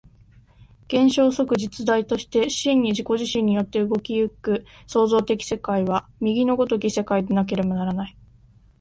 [0.87, 8.17] 現象即実在として真に自己自身によって動き行く創造的世界は、右の如き世界でなければならない。